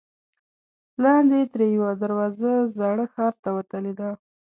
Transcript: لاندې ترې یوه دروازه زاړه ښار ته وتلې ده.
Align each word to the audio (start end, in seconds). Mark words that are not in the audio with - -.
لاندې 1.03 1.39
ترې 1.53 1.67
یوه 1.77 1.91
دروازه 2.01 2.53
زاړه 2.77 3.05
ښار 3.13 3.33
ته 3.43 3.49
وتلې 3.57 3.93
ده. 3.99 4.09